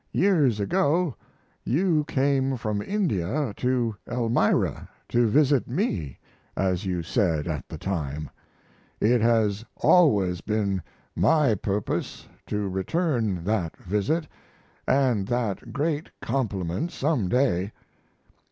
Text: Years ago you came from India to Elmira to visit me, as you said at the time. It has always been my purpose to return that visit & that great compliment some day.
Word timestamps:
Years 0.13 0.59
ago 0.59 1.13
you 1.63 2.05
came 2.05 2.57
from 2.57 2.81
India 2.81 3.53
to 3.57 3.95
Elmira 4.07 4.89
to 5.09 5.27
visit 5.27 5.67
me, 5.67 6.17
as 6.57 6.87
you 6.87 7.03
said 7.03 7.47
at 7.47 7.69
the 7.69 7.77
time. 7.77 8.27
It 8.99 9.21
has 9.21 9.63
always 9.75 10.41
been 10.41 10.81
my 11.15 11.53
purpose 11.53 12.27
to 12.47 12.67
return 12.67 13.43
that 13.43 13.77
visit 13.77 14.25
& 14.59 14.85
that 14.87 15.71
great 15.71 16.09
compliment 16.19 16.89
some 16.91 17.29
day. 17.29 17.71